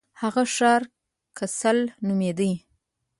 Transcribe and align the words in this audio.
هغه 0.21 0.43
ښار 0.55 0.81
کسل 1.37 1.77
نومیده. 2.07 2.51